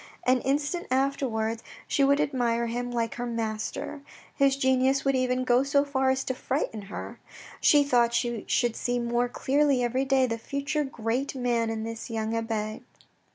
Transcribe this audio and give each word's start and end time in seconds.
An 0.23 0.41
instant 0.41 0.87
after 0.89 1.29
wards 1.29 1.61
she 1.87 2.03
would 2.03 2.19
admire 2.19 2.65
him 2.65 2.89
like 2.89 3.13
her 3.17 3.25
master. 3.27 4.01
His 4.33 4.55
genius 4.55 5.05
would 5.05 5.15
even 5.15 5.43
go 5.43 5.61
so 5.61 5.85
far 5.85 6.09
as 6.09 6.23
to 6.23 6.33
frighten 6.33 6.81
her. 6.89 7.19
She 7.59 7.83
thought 7.83 8.11
she 8.15 8.43
should 8.47 8.75
see 8.75 8.97
more 8.97 9.29
clearly 9.29 9.83
every 9.83 10.05
day 10.05 10.25
the 10.25 10.39
future 10.39 10.83
great 10.83 11.35
man 11.35 11.69
in 11.69 11.83
this 11.83 12.09
young 12.09 12.35
abbe. 12.35 12.81